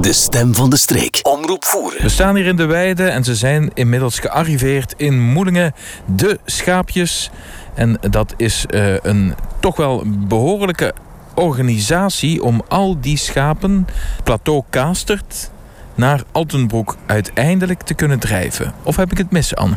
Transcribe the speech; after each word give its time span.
De 0.00 0.12
stem 0.12 0.54
van 0.54 0.70
de 0.70 0.76
streek. 0.76 1.20
Omroep 1.22 1.64
voeren. 1.64 2.02
We 2.02 2.08
staan 2.08 2.36
hier 2.36 2.46
in 2.46 2.56
de 2.56 2.64
weide 2.64 3.04
en 3.04 3.24
ze 3.24 3.34
zijn 3.34 3.70
inmiddels 3.74 4.18
gearriveerd 4.18 4.94
in 4.96 5.20
Moelingen. 5.20 5.74
De 6.04 6.38
schaapjes. 6.44 7.30
En 7.74 7.98
dat 8.10 8.34
is 8.36 8.66
uh, 8.70 8.94
een 9.02 9.34
toch 9.58 9.76
wel 9.76 10.02
behoorlijke 10.06 10.94
organisatie 11.34 12.42
om 12.42 12.62
al 12.68 13.00
die 13.00 13.16
schapen, 13.16 13.86
plateau 14.24 14.62
Kaastert, 14.70 15.50
naar 15.94 16.22
Altenbroek 16.32 16.96
uiteindelijk 17.06 17.82
te 17.82 17.94
kunnen 17.94 18.18
drijven. 18.18 18.74
Of 18.82 18.96
heb 18.96 19.10
ik 19.10 19.18
het 19.18 19.30
mis, 19.30 19.56
Anne? 19.56 19.76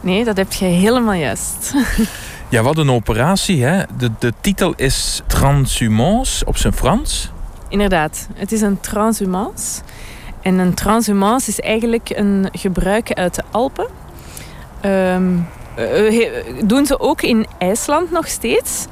Nee, 0.00 0.24
dat 0.24 0.36
heb 0.36 0.52
je 0.52 0.64
helemaal 0.64 1.14
juist. 1.14 1.74
ja, 2.48 2.62
wat 2.62 2.78
een 2.78 2.90
operatie, 2.90 3.64
hè? 3.64 3.82
De, 3.98 4.10
de 4.18 4.32
titel 4.40 4.72
is 4.76 5.22
Transhumance 5.26 6.44
op 6.44 6.56
zijn 6.56 6.72
Frans. 6.72 7.32
Inderdaad, 7.68 8.28
het 8.34 8.52
is 8.52 8.60
een 8.60 8.80
transhumance. 8.80 9.80
En 10.42 10.58
een 10.58 10.74
transhumance 10.74 11.48
is 11.48 11.60
eigenlijk 11.60 12.10
een 12.14 12.48
gebruik 12.52 13.12
uit 13.12 13.34
de 13.34 13.42
Alpen. 13.50 13.86
Um, 14.84 15.46
doen 16.64 16.86
ze 16.86 17.00
ook 17.00 17.22
in 17.22 17.46
IJsland 17.58 18.10
nog 18.10 18.28
steeds. 18.28 18.86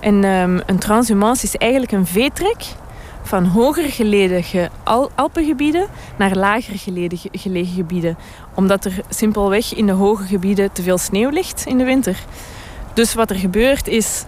En 0.00 0.24
um, 0.24 0.60
een 0.66 0.78
transhumance 0.78 1.44
is 1.44 1.56
eigenlijk 1.56 1.92
een 1.92 2.06
veetrek 2.06 2.64
van 3.22 3.44
hoger 3.44 3.90
gelegen 3.90 4.70
Alpengebieden 5.14 5.86
naar 6.16 6.36
lager 6.36 6.78
gelegen 7.32 7.74
gebieden. 7.74 8.16
Omdat 8.54 8.84
er 8.84 8.92
simpelweg 9.08 9.74
in 9.74 9.86
de 9.86 9.92
hoge 9.92 10.24
gebieden 10.24 10.72
te 10.72 10.82
veel 10.82 10.98
sneeuw 10.98 11.30
ligt 11.30 11.64
in 11.66 11.78
de 11.78 11.84
winter. 11.84 12.24
Dus 12.94 13.14
wat 13.14 13.30
er 13.30 13.36
gebeurt 13.36 13.88
is, 13.88 14.24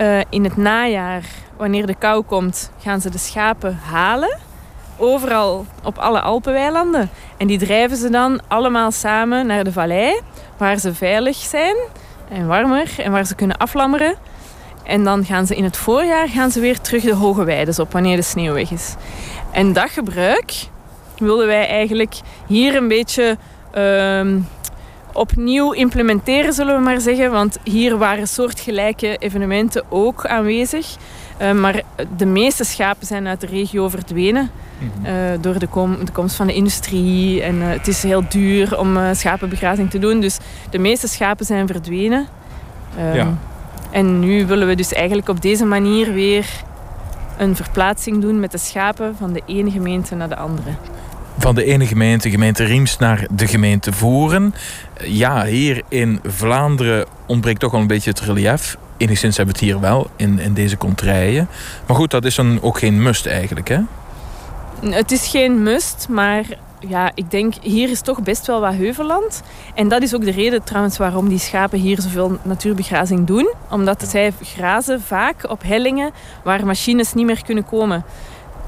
uh, 0.00 0.20
in 0.28 0.44
het 0.44 0.56
najaar, 0.56 1.24
wanneer 1.60 1.86
de 1.86 1.94
kou 1.94 2.22
komt, 2.22 2.70
gaan 2.82 3.00
ze 3.00 3.10
de 3.10 3.18
schapen 3.18 3.78
halen. 3.82 4.38
Overal 4.96 5.66
op 5.82 5.98
alle 5.98 6.20
Alpenweilanden. 6.20 7.10
En 7.36 7.46
die 7.46 7.58
drijven 7.58 7.96
ze 7.96 8.10
dan 8.10 8.40
allemaal 8.48 8.90
samen 8.90 9.46
naar 9.46 9.64
de 9.64 9.72
vallei, 9.72 10.20
waar 10.56 10.78
ze 10.78 10.94
veilig 10.94 11.36
zijn 11.36 11.76
en 12.28 12.46
warmer 12.46 12.94
en 12.98 13.12
waar 13.12 13.26
ze 13.26 13.34
kunnen 13.34 13.56
aflammeren. 13.56 14.14
En 14.84 15.04
dan 15.04 15.24
gaan 15.24 15.46
ze 15.46 15.56
in 15.56 15.64
het 15.64 15.76
voorjaar 15.76 16.28
gaan 16.28 16.50
ze 16.50 16.60
weer 16.60 16.80
terug 16.80 17.02
de 17.02 17.14
hoge 17.14 17.44
weides 17.44 17.78
op 17.78 17.92
wanneer 17.92 18.16
de 18.16 18.22
sneeuw 18.22 18.52
weg 18.52 18.70
is. 18.70 18.94
En 19.52 19.72
dat 19.72 19.90
gebruik 19.90 20.52
wilden 21.18 21.46
wij 21.46 21.68
eigenlijk 21.68 22.14
hier 22.46 22.74
een 22.76 22.88
beetje 22.88 23.36
uh, 23.74 24.36
opnieuw 25.12 25.72
implementeren, 25.72 26.52
zullen 26.52 26.74
we 26.74 26.80
maar 26.80 27.00
zeggen. 27.00 27.30
Want 27.30 27.58
hier 27.64 27.98
waren 27.98 28.28
soortgelijke 28.28 29.16
evenementen 29.16 29.82
ook 29.88 30.26
aanwezig. 30.26 30.96
Uh, 31.42 31.52
maar 31.52 31.82
de 32.16 32.26
meeste 32.26 32.64
schapen 32.64 33.06
zijn 33.06 33.26
uit 33.26 33.40
de 33.40 33.46
regio 33.46 33.88
verdwenen. 33.88 34.50
Uh, 35.02 35.10
door 35.40 35.58
de, 35.58 35.66
kom 35.66 36.04
de, 36.04 36.12
komst 36.12 36.36
van 36.36 36.46
de 36.46 36.54
industrie. 36.54 37.42
En 37.42 37.54
uh, 37.54 37.68
het 37.68 37.88
is 37.88 38.02
heel 38.02 38.22
duur 38.28 38.78
om 38.78 38.98
schapenbegrazing 39.12 39.90
te 39.90 39.98
doen. 39.98 40.20
Dus 40.20 40.38
de 40.70 40.78
meeste 40.78 41.08
schapen 41.08 41.46
zijn 41.46 41.66
verdwenen. 41.66 42.26
Ehm, 42.96 43.14
ja. 43.14 43.38
En 43.90 44.20
nu 44.20 44.46
willen 44.46 44.66
we 44.66 44.74
dus 44.74 44.92
eigenlijk 44.92 45.28
op 45.28 45.40
deze 45.42 45.64
manier 45.64 46.12
weer 46.12 46.46
een 47.38 47.56
verplaatsing 47.56 48.20
doen 48.20 48.40
met 48.40 48.52
de 48.52 48.58
schapen 48.58 49.16
van 49.16 49.32
de 49.32 49.42
ene 49.46 49.70
gemeente 49.70 50.14
naar 50.14 50.28
de 50.28 50.36
andere. 50.36 50.70
Van 51.38 51.54
de 51.54 51.64
ene 51.64 51.86
gemeente, 51.86 52.30
gemeente 52.30 52.64
Riems, 52.64 52.98
naar 52.98 53.26
de 53.30 53.46
gemeente 53.46 53.92
Voeren. 53.92 54.54
Ja, 55.04 55.44
hier 55.44 55.82
in 55.88 56.20
Vlaanderen 56.24 57.06
ontbreekt 57.26 57.60
toch 57.60 57.70
wel 57.70 57.80
een 57.80 57.86
beetje 57.86 58.10
het 58.10 58.20
relief. 58.20 58.76
Enigszins 58.96 59.36
hebben 59.36 59.54
we 59.54 59.60
het 59.60 59.70
hier 59.70 59.80
wel, 59.80 60.10
in, 60.16 60.38
in 60.38 60.54
deze 60.54 60.76
contraien. 60.76 61.48
Maar 61.86 61.96
goed, 61.96 62.10
dat 62.10 62.24
is 62.24 62.34
dan 62.34 62.62
ook 62.62 62.78
geen 62.78 63.02
must 63.02 63.26
eigenlijk, 63.26 63.68
hè? 63.68 63.78
Het 64.80 65.10
is 65.10 65.26
geen 65.26 65.62
must, 65.62 66.06
maar 66.08 66.44
ja, 66.88 67.10
ik 67.14 67.30
denk 67.30 67.54
hier 67.62 67.90
is 67.90 68.00
toch 68.00 68.22
best 68.22 68.46
wel 68.46 68.60
wat 68.60 68.74
heuvelland. 68.74 69.42
En 69.74 69.88
dat 69.88 70.02
is 70.02 70.14
ook 70.14 70.24
de 70.24 70.30
reden 70.30 70.64
trouwens 70.64 70.96
waarom 70.96 71.28
die 71.28 71.38
schapen 71.38 71.78
hier 71.78 72.00
zoveel 72.00 72.38
natuurbegrazing 72.42 73.26
doen. 73.26 73.52
Omdat 73.70 74.04
zij 74.08 74.32
grazen 74.42 75.00
vaak 75.00 75.50
op 75.50 75.62
hellingen 75.62 76.10
waar 76.42 76.66
machines 76.66 77.12
niet 77.14 77.26
meer 77.26 77.44
kunnen 77.44 77.64
komen. 77.64 78.04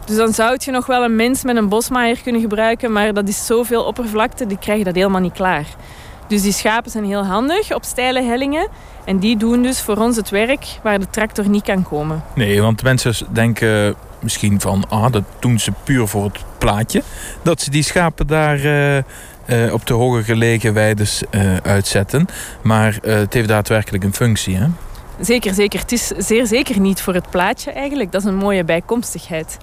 Dus 0.07 0.17
dan 0.17 0.33
zou 0.33 0.57
je 0.59 0.71
nog 0.71 0.87
wel 0.87 1.05
een 1.05 1.17
mens 1.17 1.43
met 1.43 1.57
een 1.57 1.69
bosmaaier 1.69 2.21
kunnen 2.23 2.41
gebruiken, 2.41 2.93
maar 2.93 3.15
dat 3.15 3.29
is 3.29 3.47
zoveel 3.47 3.85
oppervlakte, 3.85 4.47
die 4.47 4.59
krijgen 4.59 4.85
dat 4.85 4.95
helemaal 4.95 5.21
niet 5.21 5.33
klaar. 5.33 5.67
Dus 6.27 6.43
die 6.43 6.53
schapen 6.53 6.91
zijn 6.91 7.05
heel 7.05 7.25
handig 7.25 7.75
op 7.75 7.85
steile 7.85 8.23
hellingen. 8.23 8.69
En 9.05 9.19
die 9.19 9.37
doen 9.37 9.63
dus 9.63 9.81
voor 9.81 9.97
ons 9.97 10.17
het 10.17 10.31
werk 10.31 10.67
waar 10.83 10.99
de 10.99 11.11
tractor 11.11 11.49
niet 11.49 11.63
kan 11.63 11.83
komen. 11.83 12.23
Nee, 12.35 12.63
want 12.63 12.83
mensen 12.83 13.15
denken 13.33 13.95
misschien 14.21 14.61
van, 14.61 14.85
ah, 14.89 15.13
dat 15.13 15.23
doen 15.39 15.59
ze 15.59 15.73
puur 15.85 16.07
voor 16.07 16.25
het 16.25 16.45
plaatje. 16.59 17.03
Dat 17.43 17.61
ze 17.61 17.71
die 17.71 17.83
schapen 17.83 18.27
daar 18.27 18.59
uh, 18.59 18.97
uh, 18.97 19.03
op 19.73 19.87
de 19.87 19.95
hoger 19.95 20.25
gelegen 20.25 20.75
weides 20.75 21.23
uh, 21.31 21.57
uitzetten. 21.57 22.27
Maar 22.63 22.99
het 23.03 23.33
heeft 23.33 23.49
daadwerkelijk 23.49 24.05
een 24.05 24.15
functie, 24.15 24.57
hè? 24.57 24.67
Zeker, 25.23 25.55
zeker. 25.55 25.81
Het 25.81 25.93
is 25.93 26.07
zeer 26.07 26.47
zeker 26.47 26.81
niet 26.81 27.03
voor 27.03 27.15
het 27.15 27.31
plaatje 27.31 27.71
eigenlijk. 27.71 28.13
Dat 28.13 28.21
is 28.21 28.27
een 28.27 28.37
mooie 28.37 28.65
bijkomstigheid. 28.65 29.57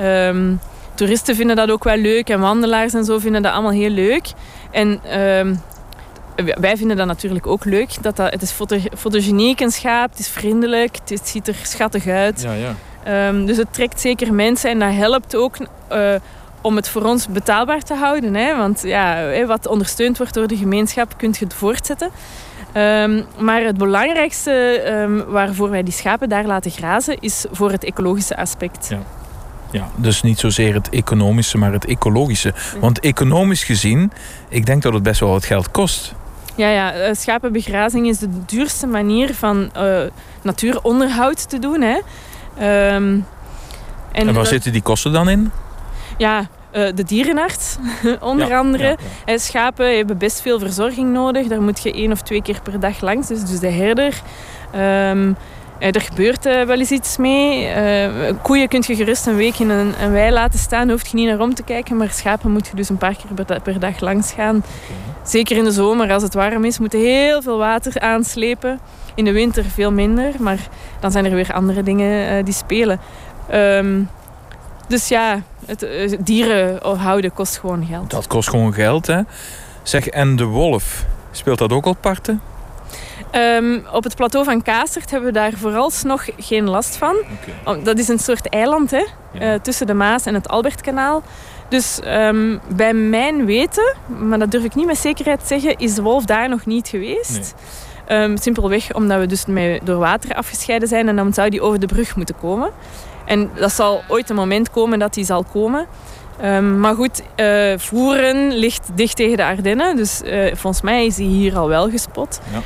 Um, 0.00 0.60
toeristen 0.94 1.36
vinden 1.36 1.56
dat 1.56 1.70
ook 1.70 1.84
wel 1.84 1.96
leuk 1.96 2.28
en 2.28 2.40
wandelaars 2.40 2.94
en 2.94 3.04
zo 3.04 3.18
vinden 3.18 3.42
dat 3.42 3.52
allemaal 3.52 3.70
heel 3.70 3.90
leuk. 3.90 4.32
En 4.70 5.18
um, 5.20 5.62
wij 6.36 6.76
vinden 6.76 6.96
dat 6.96 7.06
natuurlijk 7.06 7.46
ook 7.46 7.64
leuk. 7.64 8.02
Dat 8.02 8.16
dat, 8.16 8.32
het 8.32 8.42
is 8.42 8.54
fotogeniek, 8.96 9.60
een 9.60 9.70
schaap, 9.70 10.10
het 10.10 10.18
is 10.18 10.28
vriendelijk, 10.28 10.96
het, 11.04 11.28
ziet 11.28 11.48
er 11.48 11.56
schattig 11.62 12.06
uit. 12.06 12.42
Ja, 12.42 12.52
ja. 12.52 13.28
Um, 13.28 13.46
dus 13.46 13.56
het 13.56 13.72
trekt 13.72 14.00
zeker 14.00 14.34
mensen 14.34 14.70
en 14.70 14.78
dat 14.78 14.92
helpt 14.92 15.36
ook 15.36 15.56
uh, 15.92 16.14
om 16.64 16.76
het 16.76 16.88
voor 16.88 17.04
ons 17.04 17.28
betaalbaar 17.28 17.82
te 17.82 17.94
houden. 17.94 18.34
Hè? 18.34 18.56
Want 18.56 18.82
ja, 18.82 19.30
wat 19.46 19.66
ondersteund 19.66 20.18
wordt 20.18 20.34
door 20.34 20.46
de 20.46 20.56
gemeenschap, 20.56 21.14
kunt 21.16 21.36
je 21.36 21.44
het 21.44 21.54
voortzetten. 21.54 22.10
Um, 22.76 23.24
maar 23.38 23.62
het 23.62 23.78
belangrijkste 23.78 24.82
um, 24.86 25.24
waarvoor 25.24 25.70
wij 25.70 25.82
die 25.82 25.92
schapen 25.92 26.28
daar 26.28 26.44
laten 26.44 26.70
grazen, 26.70 27.20
is 27.20 27.44
voor 27.50 27.70
het 27.70 27.84
ecologische 27.84 28.36
aspect. 28.36 28.86
Ja. 28.88 28.98
Ja, 29.70 29.88
dus 29.96 30.22
niet 30.22 30.38
zozeer 30.38 30.74
het 30.74 30.88
economische, 30.88 31.58
maar 31.58 31.72
het 31.72 31.84
ecologische. 31.84 32.54
Want 32.80 33.00
economisch 33.00 33.64
gezien, 33.64 34.12
ik 34.48 34.66
denk 34.66 34.82
dat 34.82 34.92
het 34.92 35.02
best 35.02 35.20
wel 35.20 35.30
wat 35.30 35.44
geld 35.44 35.70
kost. 35.70 36.14
Ja, 36.54 36.68
ja, 36.68 36.92
eh, 36.92 37.14
schapenbegrazing 37.14 38.08
is 38.08 38.18
de 38.18 38.44
duurste 38.46 38.86
manier 38.86 39.34
van 39.34 39.70
uh, 39.76 40.00
natuuronderhoud 40.42 41.48
te 41.48 41.58
doen. 41.58 41.80
Hè. 41.80 41.96
Um, 42.94 43.26
en, 44.12 44.28
en 44.28 44.34
waar 44.34 44.46
zitten 44.46 44.72
die 44.72 44.82
kosten 44.82 45.12
dan 45.12 45.28
in? 45.28 45.50
Ja, 46.16 46.46
uh, 46.74 46.88
de 46.94 47.04
dierenarts 47.04 47.76
onder 48.20 48.54
andere. 48.54 48.96
Ja, 49.26 49.38
Schapen 49.38 49.96
hebben 49.96 50.18
best 50.18 50.40
veel 50.40 50.58
verzorging 50.58 51.12
nodig. 51.12 51.46
Daar 51.46 51.62
moet 51.62 51.82
je 51.82 51.92
één 51.92 52.12
of 52.12 52.22
twee 52.22 52.42
keer 52.42 52.60
per 52.62 52.80
dag 52.80 53.00
langs. 53.00 53.26
Dus, 53.26 53.44
dus 53.44 53.58
de 53.58 53.70
herder. 53.70 54.22
Um, 55.10 55.36
er 55.78 56.00
gebeurt 56.00 56.46
uh, 56.46 56.62
wel 56.62 56.78
eens 56.78 56.90
iets 56.90 57.16
mee. 57.16 57.68
Uh, 57.68 58.32
koeien 58.42 58.68
kun 58.68 58.82
je 58.86 58.96
gerust 58.96 59.26
een 59.26 59.36
week 59.36 59.58
in 59.58 59.70
een, 59.70 59.94
een 60.02 60.12
wei 60.12 60.32
laten 60.32 60.58
staan. 60.58 60.86
Daar 60.86 60.96
hoef 60.96 61.06
je 61.06 61.16
niet 61.16 61.28
naar 61.28 61.40
om 61.40 61.54
te 61.54 61.62
kijken. 61.62 61.96
Maar 61.96 62.10
schapen 62.10 62.50
moet 62.50 62.66
je 62.66 62.76
dus 62.76 62.88
een 62.88 62.98
paar 62.98 63.16
keer 63.16 63.44
per, 63.44 63.60
per 63.60 63.80
dag 63.80 64.00
langs 64.00 64.32
gaan. 64.32 64.64
Zeker 65.22 65.56
in 65.56 65.64
de 65.64 65.72
zomer, 65.72 66.12
als 66.12 66.22
het 66.22 66.34
warm 66.34 66.64
is, 66.64 66.78
moet 66.78 66.92
je 66.92 66.98
heel 66.98 67.42
veel 67.42 67.58
water 67.58 68.00
aanslepen. 68.00 68.80
In 69.14 69.24
de 69.24 69.32
winter 69.32 69.64
veel 69.64 69.92
minder, 69.92 70.32
maar 70.38 70.68
dan 71.00 71.10
zijn 71.10 71.24
er 71.24 71.34
weer 71.34 71.52
andere 71.52 71.82
dingen 71.82 72.36
uh, 72.36 72.44
die 72.44 72.54
spelen. 72.54 73.00
Um, 73.54 74.08
dus 74.88 75.08
ja, 75.08 75.42
het, 75.66 75.82
uh, 75.82 76.12
dieren 76.20 76.96
houden 76.96 77.32
kost 77.32 77.58
gewoon 77.58 77.86
geld. 77.86 78.10
Dat 78.10 78.26
kost 78.26 78.48
gewoon 78.48 78.74
geld, 78.74 79.06
hè? 79.06 79.20
Zeg, 79.82 80.08
en 80.08 80.36
de 80.36 80.44
wolf, 80.44 81.04
speelt 81.30 81.58
dat 81.58 81.72
ook 81.72 81.86
al 81.86 81.96
parten? 82.00 82.40
Um, 83.32 83.82
op 83.92 84.04
het 84.04 84.16
plateau 84.16 84.44
van 84.44 84.62
Kaastert 84.62 85.10
hebben 85.10 85.32
we 85.32 85.38
daar 85.38 85.52
vooralsnog 85.52 86.24
geen 86.38 86.68
last 86.68 86.96
van. 86.96 87.16
Okay. 87.64 87.82
Dat 87.82 87.98
is 87.98 88.08
een 88.08 88.18
soort 88.18 88.48
eiland 88.48 88.90
hè, 88.90 89.04
ja. 89.32 89.52
uh, 89.52 89.60
tussen 89.60 89.86
de 89.86 89.94
Maas 89.94 90.26
en 90.26 90.34
het 90.34 90.48
Albertkanaal. 90.48 91.22
Dus 91.68 92.00
um, 92.06 92.60
bij 92.68 92.94
mijn 92.94 93.44
weten, 93.44 93.94
maar 94.18 94.38
dat 94.38 94.50
durf 94.50 94.64
ik 94.64 94.74
niet 94.74 94.86
met 94.86 94.98
zekerheid 94.98 95.40
zeggen, 95.44 95.76
is 95.78 95.94
de 95.94 96.02
wolf 96.02 96.24
daar 96.24 96.48
nog 96.48 96.66
niet 96.66 96.88
geweest. 96.88 97.54
Nee. 98.08 98.22
Um, 98.22 98.36
simpelweg 98.36 98.92
omdat 98.92 99.18
we 99.18 99.26
dus 99.26 99.44
door 99.82 99.98
water 99.98 100.34
afgescheiden 100.34 100.88
zijn 100.88 101.08
en 101.08 101.16
dan 101.16 101.34
zou 101.34 101.50
die 101.50 101.62
over 101.62 101.80
de 101.80 101.86
brug 101.86 102.16
moeten 102.16 102.36
komen. 102.40 102.70
En 103.24 103.50
dat 103.54 103.72
zal 103.72 104.02
ooit 104.08 104.30
een 104.30 104.36
moment 104.36 104.70
komen 104.70 104.98
dat 104.98 105.14
die 105.14 105.24
zal 105.24 105.44
komen. 105.52 105.86
Um, 106.44 106.80
maar 106.80 106.94
goed, 106.94 107.22
uh, 107.36 107.72
Voeren 107.76 108.52
ligt 108.52 108.88
dicht 108.94 109.16
tegen 109.16 109.36
de 109.36 109.44
Ardennen, 109.44 109.96
dus 109.96 110.22
uh, 110.24 110.54
volgens 110.54 110.82
mij 110.82 111.06
is 111.06 111.16
hij 111.16 111.26
hier 111.26 111.56
al 111.56 111.68
wel 111.68 111.90
gespot. 111.90 112.40
Ja. 112.52 112.60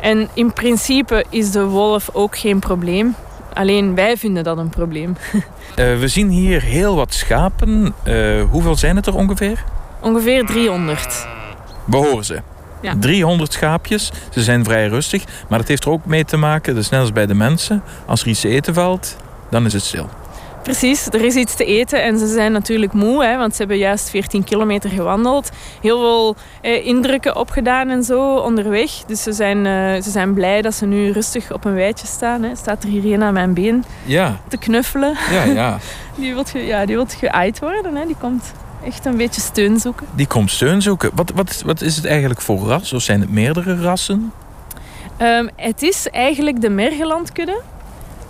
En 0.00 0.28
in 0.34 0.52
principe 0.52 1.24
is 1.28 1.50
de 1.50 1.64
wolf 1.64 2.10
ook 2.12 2.38
geen 2.38 2.58
probleem. 2.58 3.14
Alleen 3.52 3.94
wij 3.94 4.16
vinden 4.16 4.44
dat 4.44 4.58
een 4.58 4.68
probleem. 4.68 5.16
Uh, 5.32 5.42
we 6.00 6.08
zien 6.08 6.28
hier 6.28 6.62
heel 6.62 6.96
wat 6.96 7.14
schapen. 7.14 7.94
Hoeveel 8.50 8.76
zijn 8.76 8.96
het 8.96 9.06
er 9.06 9.14
ongeveer? 9.14 9.64
Ongeveer 10.00 10.46
300. 10.46 11.26
Behoren 11.84 12.24
ze? 12.24 12.42
Ja. 12.80 12.94
300 12.98 13.52
schaapjes. 13.52 14.12
Ze 14.30 14.42
zijn 14.42 14.64
vrij 14.64 14.86
rustig. 14.86 15.24
Maar 15.48 15.58
dat 15.58 15.68
heeft 15.68 15.84
er 15.84 15.90
ook 15.90 16.04
mee 16.04 16.24
te 16.24 16.36
maken, 16.36 16.74
dus 16.74 16.88
net 16.88 17.00
als 17.00 17.12
bij 17.12 17.26
de 17.26 17.34
mensen. 17.34 17.82
Als 18.06 18.22
er 18.22 18.28
iets 18.28 18.40
te 18.40 18.48
eten 18.48 18.74
valt, 18.74 19.16
dan 19.50 19.66
is 19.66 19.72
het 19.72 19.82
stil. 19.82 20.08
Precies, 20.62 21.06
er 21.06 21.24
is 21.24 21.34
iets 21.34 21.54
te 21.54 21.64
eten 21.64 22.02
en 22.02 22.18
ze 22.18 22.26
zijn 22.26 22.52
natuurlijk 22.52 22.92
moe, 22.92 23.24
hè, 23.24 23.36
want 23.36 23.52
ze 23.52 23.58
hebben 23.58 23.78
juist 23.78 24.10
14 24.10 24.44
kilometer 24.44 24.90
gewandeld. 24.90 25.50
Heel 25.80 25.98
veel 25.98 26.36
eh, 26.60 26.86
indrukken 26.86 27.36
opgedaan 27.36 27.88
en 27.88 28.02
zo 28.02 28.36
onderweg. 28.36 28.90
Dus 29.06 29.22
ze 29.22 29.32
zijn, 29.32 29.66
eh, 29.66 30.02
ze 30.02 30.10
zijn 30.10 30.34
blij 30.34 30.62
dat 30.62 30.74
ze 30.74 30.86
nu 30.86 31.10
rustig 31.10 31.52
op 31.52 31.64
een 31.64 31.74
weidje 31.74 32.06
staan. 32.06 32.42
Hè. 32.42 32.56
Staat 32.56 32.82
er 32.82 32.88
hier 32.88 33.12
een 33.14 33.22
aan 33.22 33.32
mijn 33.32 33.54
been 33.54 33.84
Ja, 34.04 34.40
te 34.48 34.56
knuffelen. 34.56 35.16
ja, 35.30 35.42
ja. 35.44 35.78
Die 36.16 36.34
wil 36.34 36.44
ja, 36.52 36.86
die 36.86 36.94
wilt 36.96 37.12
geaaid 37.12 37.58
worden. 37.58 37.96
Hè. 37.96 38.06
Die 38.06 38.16
komt 38.20 38.52
echt 38.84 39.04
een 39.04 39.16
beetje 39.16 39.40
steun 39.40 39.78
zoeken. 39.80 40.06
Die 40.14 40.26
komt 40.26 40.50
steun 40.50 40.82
zoeken. 40.82 41.10
Wat, 41.14 41.32
wat, 41.34 41.62
wat 41.66 41.80
is 41.80 41.96
het 41.96 42.04
eigenlijk 42.04 42.40
voor 42.40 42.58
ras? 42.58 42.92
Of 42.92 43.02
zijn 43.02 43.20
het 43.20 43.30
meerdere 43.30 43.80
rassen? 43.80 44.32
Ehm, 45.16 45.48
het 45.56 45.82
is 45.82 46.08
eigenlijk 46.10 46.60
de 46.60 46.70
Mergelandkudde. 46.70 47.60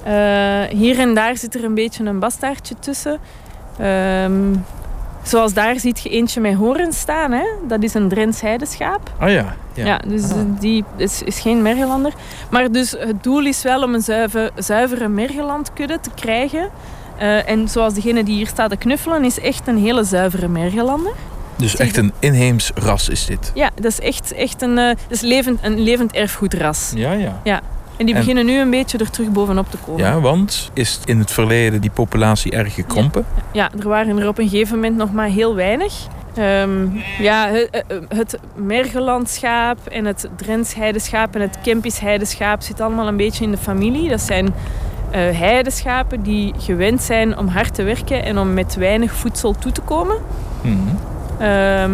Eh, 0.04 0.78
hier 0.78 0.98
en 0.98 1.14
daar 1.14 1.36
zit 1.36 1.54
er 1.54 1.64
een 1.64 1.74
beetje 1.74 2.04
een 2.04 2.18
bastaardje 2.18 2.74
tussen. 2.80 3.18
Ehm, 3.78 4.54
zoals 5.22 5.52
daar 5.52 5.78
ziet 5.78 6.00
je 6.00 6.08
eentje 6.08 6.40
met 6.40 6.54
horen 6.54 6.92
staan. 6.92 7.32
Hè? 7.32 7.44
Dat 7.68 7.82
is 7.82 7.94
een 7.94 8.08
Drents 8.08 8.40
heideschaap. 8.40 9.12
Ah 9.18 9.30
ja. 9.30 9.54
Ja, 9.74 9.86
ja. 9.86 9.98
dus 10.06 10.22
die 10.60 10.84
is, 10.96 11.22
is 11.22 11.40
geen 11.40 11.62
Mergelander. 11.62 12.12
Maar 12.50 12.72
dus 12.72 12.90
het 12.90 13.22
doel 13.22 13.46
is 13.46 13.62
wel 13.62 13.82
om 13.82 13.94
een 13.94 14.02
zuiver, 14.02 14.50
zuivere 14.56 15.08
Mergelandkudde 15.08 15.98
te 16.00 16.10
krijgen. 16.14 16.70
Eh, 17.18 17.48
en 17.48 17.68
zoals 17.68 17.94
degene 17.94 18.24
die 18.24 18.36
hier 18.36 18.46
staat 18.46 18.70
te 18.70 18.76
knuffelen, 18.76 19.24
is 19.24 19.40
echt 19.40 19.66
een 19.66 19.78
hele 19.78 20.04
zuivere 20.04 20.48
Mergelander. 20.48 21.12
Dus 21.56 21.76
echt 21.76 21.96
een 21.96 22.12
inheems 22.18 22.70
ras 22.74 23.08
is 23.08 23.26
dit. 23.26 23.52
Ja, 23.54 23.70
dat 23.74 23.84
is 23.84 24.00
echt, 24.00 24.32
echt 24.32 24.62
een, 24.62 24.78
eh, 24.78 24.86
dat 24.86 24.96
is 25.08 25.20
levend, 25.20 25.58
een 25.62 25.80
levend 25.80 26.12
erfgoedras. 26.12 26.92
Ja, 26.94 27.12
ja. 27.44 27.62
En 27.96 28.06
die 28.06 28.14
En- 28.14 28.20
beginnen 28.20 28.46
nu 28.46 28.58
een 28.60 28.70
beetje 28.70 28.98
er 28.98 29.10
terug 29.10 29.28
bovenop 29.30 29.70
te 29.70 29.76
komen. 29.86 30.00
Ja, 30.04 30.20
want 30.20 30.70
is 30.72 31.00
in 31.04 31.18
het 31.18 31.30
verleden 31.30 31.80
die 31.80 31.90
populatie 31.90 32.52
erg 32.52 32.74
gekrompen? 32.74 33.24
Ja, 33.52 33.70
er 33.78 33.88
waren 33.88 34.18
er 34.18 34.28
op 34.28 34.38
een 34.38 34.48
gegeven 34.48 34.74
moment 34.74 34.96
nog 34.96 35.12
maar 35.12 35.28
heel 35.28 35.54
weinig. 35.54 35.92
Ehm, 36.34 36.86
ja, 37.18 37.48
het, 37.48 37.84
het 38.08 38.38
Mergelandschaap 38.54 39.78
en 39.86 40.04
het 40.04 40.28
Drents 40.36 40.74
heideschaap 40.74 41.34
en 41.34 41.40
het 41.40 41.58
Kempisch 41.62 41.98
heideschaap 41.98 42.62
zit 42.62 42.80
allemaal 42.80 43.08
een 43.08 43.16
beetje 43.16 43.44
in 43.44 43.50
de 43.50 43.56
familie. 43.56 44.08
Dat 44.08 44.20
zijn 44.20 44.54
eh, 45.10 45.20
heideschapen 45.38 46.22
die 46.22 46.54
gewend 46.58 47.02
zijn 47.02 47.38
om 47.38 47.48
hard 47.48 47.74
te 47.74 47.82
werken 47.82 48.24
en 48.24 48.38
om 48.38 48.54
met 48.54 48.74
weinig 48.74 49.12
voedsel 49.12 49.54
toe 49.58 49.72
te 49.72 49.80
komen. 49.80 50.16
Mhm. 50.62 50.76
Ehm, 51.38 51.92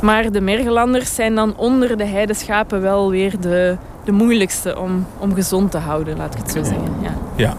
maar 0.00 0.32
de 0.32 0.40
Mergelanders 0.40 1.14
zijn 1.14 1.34
dan 1.34 1.56
onder 1.56 1.96
de 1.96 2.06
heideschapen 2.06 2.80
wel 2.80 3.10
weer 3.10 3.40
de, 3.40 3.76
de 4.04 4.12
moeilijkste 4.12 4.78
om, 4.78 5.06
om 5.18 5.34
gezond 5.34 5.70
te 5.70 5.78
houden, 5.78 6.16
laat 6.16 6.34
ik 6.34 6.40
het 6.40 6.50
zo 6.50 6.62
zeggen. 6.62 6.92
Ja. 7.36 7.54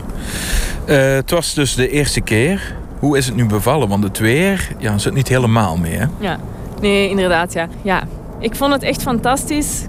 Eh, 0.85 1.13
het 1.13 1.31
was 1.31 1.53
dus 1.53 1.75
de 1.75 1.89
eerste 1.89 2.21
keer. 2.21 2.75
Hoe 2.99 3.17
is 3.17 3.25
het 3.25 3.35
nu 3.35 3.45
bevallen? 3.45 3.87
Want 3.87 4.03
het 4.03 4.19
weer 4.19 4.75
ja, 4.77 4.97
zit 4.97 5.13
niet 5.13 5.27
helemaal 5.27 5.77
mee. 5.77 5.95
Hè? 5.95 6.05
Ja, 6.19 6.37
nee, 6.81 7.09
inderdaad, 7.09 7.53
ja. 7.53 7.67
ja. 7.81 8.03
Ik 8.39 8.55
vond 8.55 8.73
het 8.73 8.83
echt 8.83 9.01
fantastisch. 9.01 9.85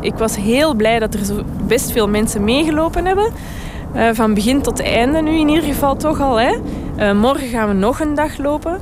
Ik 0.00 0.14
was 0.14 0.36
heel 0.36 0.74
blij 0.74 0.98
dat 0.98 1.14
er 1.14 1.24
zo 1.24 1.42
best 1.66 1.92
veel 1.92 2.08
mensen 2.08 2.44
meegelopen 2.44 3.06
hebben. 3.06 3.32
Eh, 3.94 4.08
van 4.12 4.34
begin 4.34 4.62
tot 4.62 4.82
einde 4.82 5.22
nu 5.22 5.38
in 5.38 5.48
ieder 5.48 5.64
geval 5.64 5.96
toch 5.96 6.20
al. 6.20 6.40
Hè. 6.40 6.52
Eh, 6.96 7.12
morgen 7.12 7.48
gaan 7.48 7.68
we 7.68 7.74
nog 7.74 8.00
een 8.00 8.14
dag 8.14 8.38
lopen. 8.38 8.78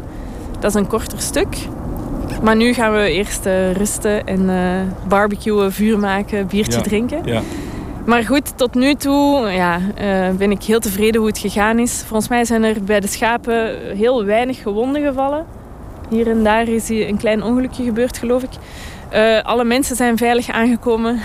Dat 0.58 0.70
is 0.70 0.80
een 0.80 0.86
korter 0.86 1.20
stuk. 1.20 1.56
Maar 2.42 2.56
nu 2.56 2.72
gaan 2.74 2.92
we 2.92 3.10
eerst 3.12 3.46
eh, 3.46 3.72
rusten 3.72 4.26
en 4.26 4.50
eh 4.50 5.08
barbecuen, 5.08 5.72
vuur 5.72 5.98
maken, 5.98 6.46
biertje 6.46 6.78
Ja. 6.78 6.82
drinken. 6.82 7.20
Ja. 7.24 7.40
Maar 8.06 8.22
goed, 8.24 8.52
tot 8.56 8.74
nu 8.74 8.94
toe 8.94 9.48
ja, 9.50 9.80
eh, 9.94 10.30
ben 10.38 10.50
ik 10.50 10.62
heel 10.62 10.80
tevreden 10.80 11.20
hoe 11.20 11.28
het 11.30 11.38
gegaan 11.38 11.78
is. 11.78 12.02
Volgens 12.06 12.28
mij 12.28 12.44
zijn 12.44 12.62
er 12.62 12.84
bij 12.84 13.00
de 13.00 13.06
schapen 13.06 13.70
heel 13.96 14.24
weinig 14.24 14.62
gewonden 14.62 15.02
gevallen. 15.02 15.44
Hier 16.08 16.30
en 16.30 16.44
daar 16.44 16.68
is 16.68 16.88
hier 16.88 17.08
een 17.08 17.16
klein 17.16 17.42
ongelukje 17.42 17.84
gebeurd, 17.84 18.18
geloof 18.18 18.42
ik. 18.42 18.50
Eh, 19.08 19.42
alle 19.42 19.64
mensen 19.64 19.96
zijn 19.96 20.16
veilig 20.16 20.48
aangekomen. 20.50 21.18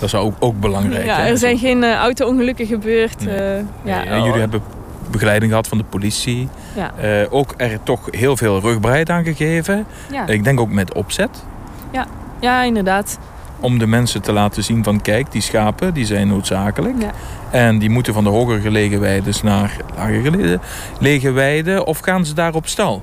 Dat 0.00 0.08
is 0.08 0.14
ook, 0.14 0.34
ook 0.38 0.60
belangrijk. 0.60 1.04
ja, 1.04 1.16
hè? 1.16 1.28
er 1.28 1.38
zijn 1.38 1.58
geen 1.58 1.82
eh, 1.84 1.94
auto-ongelukken 1.94 2.66
gebeurd. 2.66 3.24
Nee. 3.24 3.36
Eh, 3.36 3.62
ja, 3.82 4.04
en 4.04 4.22
jullie 4.24 4.40
hebben 4.40 4.62
begeleiding 5.10 5.50
gehad 5.50 5.68
van 5.68 5.78
de 5.78 5.84
politie. 5.84 6.48
Ja. 6.74 6.92
Eh, 6.96 7.26
ook 7.32 7.54
er 7.56 7.82
toch 7.82 8.00
heel 8.10 8.36
veel 8.36 8.60
rugbaarheid 8.60 9.10
aan 9.10 9.24
gegeven. 9.24 9.86
ja. 10.10 10.26
Ik 10.26 10.44
denk 10.44 10.60
ook 10.60 10.70
met 10.70 10.94
opzet. 10.94 11.44
ja, 12.40 12.62
inderdaad. 12.62 13.18
Om 13.60 13.78
de 13.78 13.86
mensen 13.86 14.22
te 14.22 14.32
laten 14.32 14.64
zien 14.64 14.84
van 14.84 15.00
kijk, 15.00 15.32
die 15.32 15.42
schapen 15.42 15.94
die 15.94 16.04
zijn 16.06 16.28
noodzakelijk. 16.28 16.94
Ja. 17.02 17.10
En 17.50 17.78
die 17.78 17.90
moeten 17.90 18.14
van 18.14 18.24
de 18.24 18.30
hoger 18.30 18.60
gelegen 18.60 19.00
weiden 19.00 19.34
naar 19.42 19.76
lager 19.96 20.20
gelegen 20.22 20.60
lege 21.00 21.30
weiden. 21.30 21.86
Of 21.86 21.98
gaan 21.98 22.26
ze 22.26 22.34
daar 22.34 22.54
op 22.54 22.66
stal? 22.66 23.02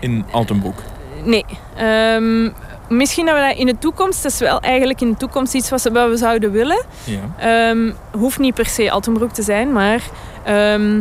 In 0.00 0.24
Altenbroek. 0.30 0.78
Nee. 1.24 1.44
Ehm, 1.76 2.50
misschien 2.88 3.26
dat 3.26 3.34
we 3.34 3.40
dat 3.48 3.56
in 3.56 3.66
de 3.66 3.78
toekomst, 3.78 4.22
dat 4.22 4.32
is 4.32 4.38
wel 4.38 4.60
eigenlijk 4.60 5.00
in 5.00 5.10
de 5.10 5.16
toekomst 5.16 5.54
iets 5.54 5.70
wat 5.70 5.82
we- 5.82 5.90
wat 5.90 6.08
we 6.08 6.16
zouden 6.16 6.52
willen. 6.52 6.84
Ja. 7.04 7.18
Ehm, 7.38 7.92
hoeft 8.12 8.38
niet 8.38 8.54
per 8.54 8.66
se 8.66 8.90
Altenbroek 8.90 9.32
te 9.32 9.42
zijn, 9.42 9.72
maar 9.72 10.00
ehm, 10.44 11.00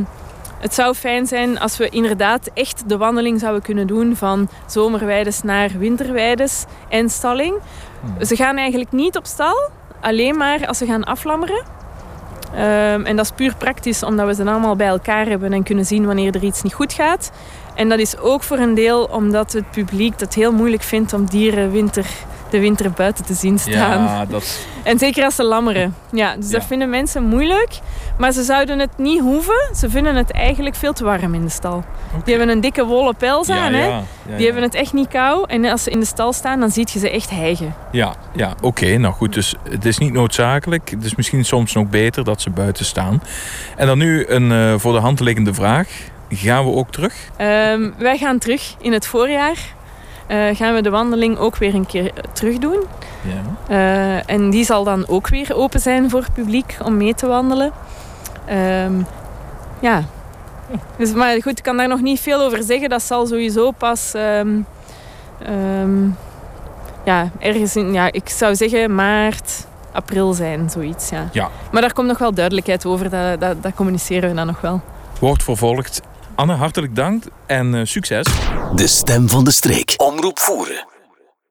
het 0.62 0.74
zou 0.74 0.94
fijn 0.94 1.28
zijn 1.28 1.60
als 1.60 1.78
we 1.78 1.90
inderdaad 1.90 2.50
echt 2.54 2.90
de 2.90 2.98
wandeling 2.98 3.40
zouden 3.40 3.62
kunnen 3.62 3.88
doen 3.88 4.16
van 4.16 4.50
zomerweides 4.68 5.42
naar 5.42 5.70
winterweides 5.78 6.66
en 6.90 7.10
stalling. 7.10 7.56
Hmm. 8.02 8.26
Ze 8.26 8.36
gaan 8.36 8.58
eigenlijk 8.58 8.92
niet 8.92 9.18
op 9.18 9.26
stal, 9.26 9.70
alleen 10.00 10.38
maar 10.38 10.68
als 10.68 10.78
ze 10.78 10.86
gaan 10.86 11.04
aflammeren. 11.04 11.64
Ehm, 12.56 13.06
en 13.06 13.16
dat 13.16 13.26
is 13.26 13.32
puur 13.32 13.56
praktisch, 13.56 14.04
omdat 14.04 14.26
we 14.28 14.34
ze 14.34 14.44
dan 14.44 14.54
allemaal 14.54 14.76
bij 14.76 14.88
elkaar 14.88 15.26
hebben 15.26 15.54
en 15.54 15.64
kunnen 15.64 15.86
zien 15.86 16.06
wanneer 16.06 16.36
er 16.36 16.44
iets 16.44 16.62
niet 16.62 16.74
goed 16.74 16.94
gaat. 16.94 17.32
En 17.76 17.90
dat 17.90 18.00
is 18.00 18.18
ook 18.18 18.44
voor 18.44 18.58
een 18.58 18.74
deel 18.74 19.04
omdat 19.04 19.54
het 19.54 19.72
publiek 19.72 20.20
het 20.20 20.34
heel 20.34 20.52
moeilijk 20.52 20.84
vindt 20.84 21.14
om 21.14 21.26
dieren 21.26 21.72
winter, 21.72 22.06
de 22.52 22.60
winter 22.60 22.92
buiten 22.92 23.26
te 23.26 23.34
zien 23.34 23.60
staan. 23.60 24.04
Ja, 24.04 24.26
dat, 24.26 24.66
En 24.84 25.00
zeker 25.00 25.24
als 25.24 25.36
ze 25.36 25.44
lammeren. 25.44 25.96
Ja, 26.12 26.36
dus 26.36 26.50
dat 26.50 26.66
vinden 26.66 26.90
mensen 26.90 27.24
moeilijk. 27.24 27.80
Maar 28.18 28.32
ze 28.32 28.44
zouden 28.44 28.80
het 28.80 28.98
niet 28.98 29.22
hoeven. 29.22 29.76
Ze 29.76 29.90
vinden 29.90 30.16
het 30.16 30.32
eigenlijk 30.32 30.76
veel 30.76 30.94
te 30.94 31.04
warm 31.04 31.34
in 31.34 31.42
de 31.42 31.50
stal. 31.50 31.84
Die 32.24 32.36
hebben 32.36 32.56
een 32.56 32.62
dikke 32.62 32.86
wollen 32.86 33.16
pels 33.16 33.48
ja, 33.48 33.58
aan. 33.58 33.74
Hè? 33.74 34.00
Die 34.36 34.46
hebben 34.46 34.64
het 34.64 34.76
echt 34.76 34.94
niet 34.94 35.08
kou. 35.08 35.46
En 35.48 35.66
als 35.66 35.84
ze 35.84 35.90
in 35.90 36.00
de 36.00 36.06
stal 36.06 36.34
staan, 36.34 36.60
dan 36.60 36.72
zie 36.72 36.88
je 36.92 37.00
ze 37.00 37.10
echt 37.10 37.30
hijgen. 37.30 37.76
Ja, 37.92 38.16
ja 38.36 38.54
oké. 38.62 38.98
nou 38.98 39.14
goed, 39.14 39.34
dus 39.34 39.56
het 39.70 39.86
is 39.86 39.98
niet 39.98 40.14
noodzakelijk. 40.14 40.90
Het 40.90 41.04
is 41.04 41.16
misschien 41.16 41.46
soms 41.46 41.74
nog 41.74 41.90
beter 41.90 42.24
dat 42.24 42.42
ze 42.42 42.50
buiten 42.50 42.86
staan. 42.86 43.24
En 43.76 43.88
dan 43.88 43.98
nu 43.98 44.26
een 44.28 44.52
eh, 44.52 44.74
voor 44.78 44.94
de 44.94 45.00
hand 45.00 45.20
liggende 45.20 45.54
vraag. 45.54 45.88
Gaan 46.30 46.66
we 46.66 46.72
ook 46.72 46.92
terug? 46.92 47.14
Ehm, 47.38 47.90
wij 47.98 48.18
gaan 48.18 48.38
terug 48.38 48.76
in 48.80 48.94
het 48.94 49.08
voorjaar. 49.08 49.58
Eh, 50.32 50.56
gaan 50.56 50.74
we 50.74 50.82
de 50.82 50.90
wandeling 50.90 51.38
ook 51.38 51.58
weer 51.58 51.76
een 51.76 51.86
keer 51.86 52.12
terug 52.34 52.58
doen. 52.58 52.80
Ja. 53.22 53.42
Eh, 53.68 54.30
en 54.30 54.50
die 54.50 54.66
zal 54.66 54.84
dan 54.84 55.08
ook 55.08 55.28
weer 55.28 55.56
open 55.56 55.80
zijn 55.80 56.10
voor 56.10 56.22
het 56.22 56.34
publiek 56.34 56.78
om 56.84 56.98
mee 56.98 57.14
te 57.14 57.28
wandelen. 57.28 57.72
Ehm, 58.46 58.94
ja. 59.80 60.04
Dus, 60.98 61.14
maar 61.14 61.42
goed, 61.42 61.58
ik 61.58 61.64
kan 61.64 61.78
daar 61.78 61.88
nog 61.88 62.02
niet 62.02 62.20
veel 62.20 62.42
over 62.42 62.64
zeggen. 62.64 62.90
Dat 62.90 63.02
zal 63.02 63.28
sowieso 63.28 63.72
pas... 63.72 64.14
ehm, 64.14 64.60
ehm, 65.40 66.08
ja, 67.04 67.30
ergens 67.40 67.76
in... 67.76 67.94
Ja, 67.94 68.12
ik 68.12 68.30
zou 68.30 68.56
zeggen 68.56 68.96
maart, 68.96 69.68
april 69.92 70.34
zijn, 70.34 70.70
zoiets. 70.70 71.10
Ja. 71.10 71.30
Ja. 71.32 71.50
Maar 71.72 71.82
daar 71.82 71.94
komt 71.94 72.08
nog 72.08 72.18
wel 72.18 72.34
duidelijkheid 72.34 72.86
over. 72.86 73.10
Dat, 73.10 73.40
dat, 73.40 73.64
dat 73.64 73.74
communiceren 73.74 74.30
we 74.30 74.36
dan 74.36 74.48
nog 74.48 74.62
wel. 74.62 74.82
Wordt 75.20 75.44
vervolgd. 75.44 76.02
Anne, 76.42 76.54
hartelijk 76.54 76.96
dank 76.96 77.24
en 77.46 77.76
eh, 77.76 77.82
succes. 77.84 78.28
De 78.76 78.88
stem 78.88 79.30
van 79.30 79.44
de 79.44 79.52
streek. 79.52 79.94
Omroep 79.98 80.40
voeren. 80.40 80.91